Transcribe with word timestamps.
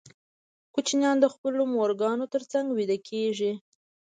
کوچنیان 0.73 1.17
د 1.19 1.25
خپلو 1.33 1.61
مورګانو 1.75 2.25
تر 2.33 2.43
څنګ 2.51 2.65
ویده 2.71 2.97
کېږي. 3.09 3.53